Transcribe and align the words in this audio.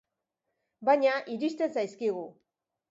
Baina, 0.89 1.21
iristen 1.37 1.79
zaizkigu. 1.79 2.27